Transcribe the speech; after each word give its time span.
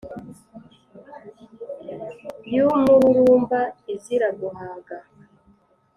Y'umururumba 2.53 3.59
izira 3.93 4.27
guhaga 4.39 4.95